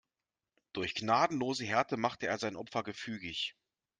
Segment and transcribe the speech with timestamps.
[0.73, 3.55] Durch gnadenlose Härte macht er seine Opfer gefügig.